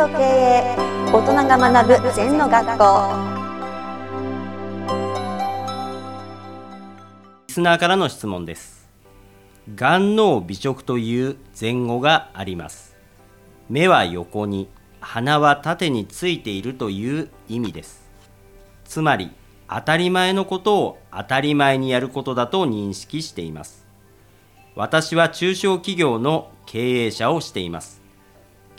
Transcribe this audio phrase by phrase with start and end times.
[0.00, 0.76] と経営
[1.12, 2.84] 大人が学ぶ禅の学校。
[7.48, 8.88] リスナーからの質問です。
[9.74, 12.96] 眼脳美食という前後があります。
[13.68, 14.70] 目は横に
[15.02, 18.08] 鼻は縦についているという意味です。
[18.86, 19.30] つまり
[19.68, 23.86] 当たり前のことを当たり前にやることだと認識しています。
[24.74, 27.99] 私は中小企業の経営者をしています。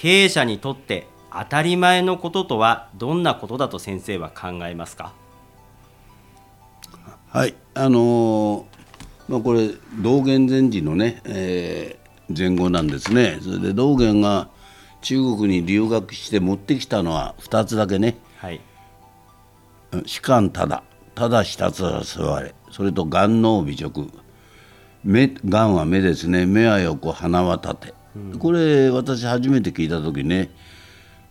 [0.00, 5.12] 経営者にとって当たり前のこととはどんなことだと先生は考えますか？
[7.30, 8.64] はいあのー、
[9.28, 13.40] まあ、これ道元禅師のね、えー、前後なんですね。
[13.42, 14.50] それで道元が
[15.00, 18.60] 中国に留学して持ってきたのは2つだけね、はい、
[20.06, 20.84] 士官ただ。
[21.16, 22.54] ただひたすら座れ。
[22.70, 24.08] それと眼脳美食
[25.02, 26.46] 目眼は目ですね。
[26.46, 27.94] 目は横鼻は縦、うん、
[28.38, 30.50] これ私初めて聞いた時ね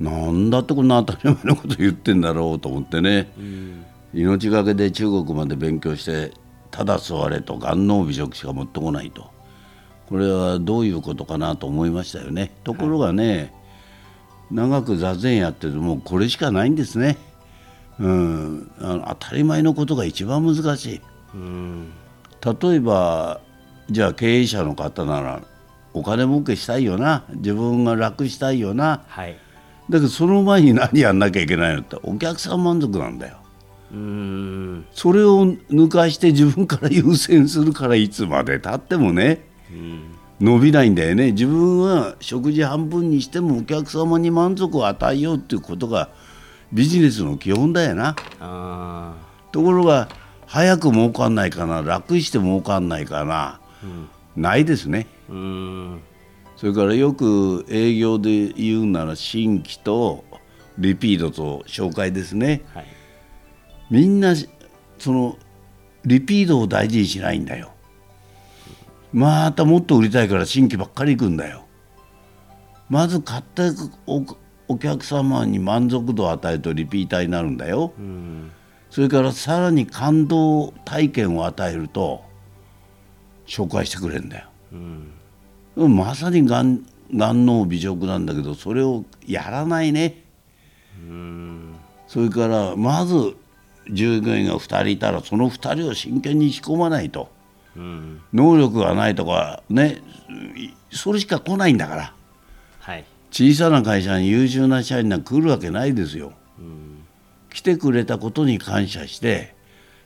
[0.00, 6.32] なんだってこんな当たり前のこと言ってんだろうと思ってね、うん、命がけで中国まで勉強して
[6.70, 9.30] ただ座れと眼脳美食しか持ってこないと。
[10.08, 12.52] これはどういうことかなと思いましたよね。
[12.64, 13.52] ところがね、はい、
[14.50, 17.16] 長く座禅やってるともうこれしかないんですね、
[17.98, 21.00] うん、あの当たり前のことが一番難しい、
[21.34, 21.92] うん、
[22.44, 23.40] 例えば
[23.90, 25.42] じゃあ経営者の方なら
[25.94, 27.24] お金儲けしたいよな。
[27.34, 29.36] 自分が楽したいよな、はい、
[29.88, 33.36] だけどその前に何やんなきゃいけないのってお客さん満足なんだよ。
[33.92, 34.86] うん。
[34.92, 39.44] それを抜かして自分から優先するからいつまでたってもね、
[40.40, 41.32] 伸びないんだよね。
[41.32, 46.08] 自分は食事半分にしてもお客様に満足を与えようっていうことが
[46.72, 48.16] ビジネスの基本だよな。
[49.52, 50.08] ところが
[50.46, 55.06] 早く儲かんないかな楽して儲かんないかな、うん、ないですね。
[56.56, 60.24] それからよく営業で言うなら新規と
[60.78, 62.86] リピートと紹介ですね、はい、
[63.90, 64.34] みんな
[64.98, 65.36] その
[66.04, 67.72] リピートを大事にしないんだよ。
[69.12, 71.66] またもっと売りたいから新規ばっかり行くんだよ。
[72.88, 73.64] まず買った
[74.68, 77.92] お客様に満足度を与えるとリピーターになるんだよ、
[78.90, 82.24] それからさらに感動体験を与えると
[83.46, 84.46] 紹介してくれるんだよ、
[85.76, 90.24] うん、まさにがん眼脳美食なんだけどそれをやらないね、
[90.98, 91.74] うん、
[92.08, 93.36] それからまず
[93.90, 97.28] 従業員が2人いたらその2人を真剣に仕込まないと、
[97.76, 100.00] うん、能力がないとかね
[100.90, 102.14] それしか来ないんだから、
[102.80, 107.04] はい、小さな会社に優秀な社員が来るわけないですよ、うん、
[107.52, 109.54] 来てくれたことに感謝して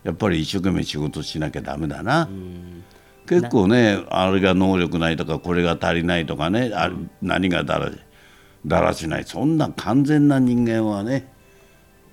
[0.02, 2.84] やっぱり一生懸命仕事しなきゃダメだな、うん
[3.26, 7.91] 結構ねあれが能力ないとかこれが足りないとかねあ何がだら
[8.64, 9.25] だらしない。
[9.25, 11.32] そんな完全な人間はね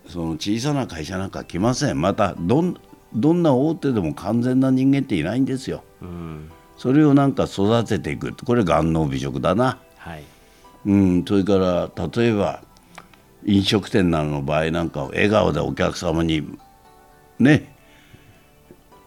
[0.08, 2.02] その小さな会社なんか来ません。
[2.02, 2.78] またどん
[3.14, 5.84] どんな大手でも完全な人間っていないんですよ。
[6.02, 8.34] うん、それをなんか育てていく。
[8.46, 9.80] これが眼脳美食だな。
[9.98, 10.24] はい、
[10.86, 12.62] うん、それから例えば
[13.46, 16.48] 飲食店などの場合なんか笑顔でお客様に
[17.40, 17.76] ね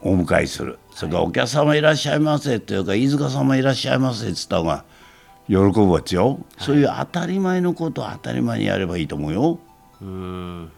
[0.01, 4.87] お迎えするそれからお客様いらっしゃいませというか飯塚様いらっしゃいませっつった方が
[5.47, 9.59] 喜ぶわけよ、はい、そういう当たり前のことを当たり前にやればいいと思うよ。
[10.01, 10.73] うん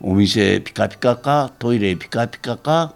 [0.00, 2.94] お店ピカピカかトイレピカピカか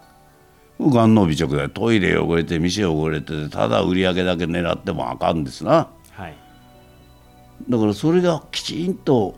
[0.79, 1.69] 眼の美食だよ。
[1.69, 6.35] トイレ汚れて店汚れてただ売り上げだけ狙ってもあかんですな、はい、
[7.69, 9.35] だからそれがきちんと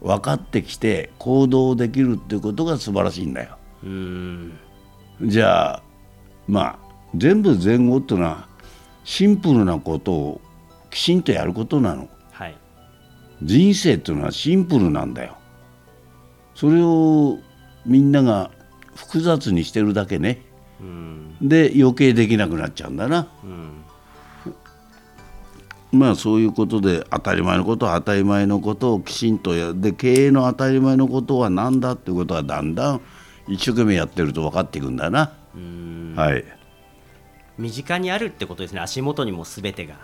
[0.00, 3.58] 分かってきて行動できるっていうことが素晴らしいんだよ。
[3.82, 4.58] うん。
[5.20, 5.82] じゃあ
[6.48, 6.78] まあ
[7.14, 8.48] 全部前後っていうのは
[9.04, 10.40] シンプルなことを
[10.90, 12.56] きちんとやることなの、はい、
[13.42, 15.36] 人生っていうのはシンプルなんだよ。
[16.54, 17.38] それを
[17.84, 18.50] みんなが
[18.94, 20.40] 複雑にしてるだけね、
[20.80, 23.28] うん、で余計できなくなっちゃうんだな、
[25.92, 33.00] うん、まあそういうことで当たり前のことは当たり前のことをきちんとやで経営の当たり前のことは何だっていうことはだんだん
[33.48, 35.32] 一生懸命やってると分かっていくんだな。
[36.14, 36.44] はい。
[37.58, 38.80] 身近にあるってことですね。
[38.80, 39.96] 足元にも全てが。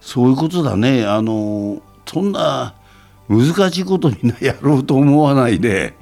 [0.00, 1.04] そういうことだね。
[1.04, 2.74] あのそんな
[3.28, 5.94] 難しいことにやろうと思わないで、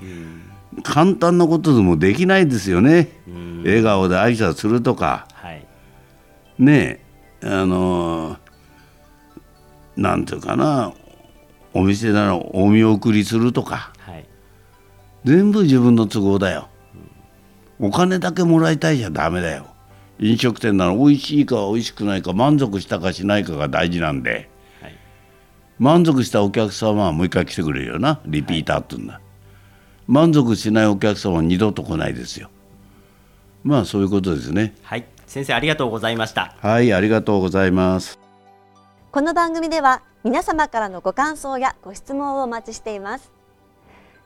[0.83, 3.11] 簡単なことでもできないですよね、
[3.63, 5.67] 笑顔で挨拶するとか、はい、
[6.59, 7.05] ね
[7.43, 8.39] あの
[9.97, 10.95] なんていうかな
[11.75, 13.93] お店ならお見送りするとか、
[15.25, 16.71] 全部自分の都合だよ、
[17.81, 19.67] お金だけもらいたいじゃダメだよ。
[20.19, 24.51] 飲食店なら美味しいか美味しくないか満足したかしないかが大事なんで、
[24.83, 24.99] はい、
[25.79, 29.21] 満足したお客様はもう一回来てくれるよなリピーターって言うんだ、
[30.07, 32.51] 満足しないお客様は二度と来ないですよ。
[33.63, 34.75] まあそういうことですね。
[34.83, 35.07] はい。
[35.27, 36.57] 先生ありがとうございました。
[36.61, 38.19] はいありがとうございます。
[39.11, 43.33] この番組では皆様からのご感想やご質問をお待ちしています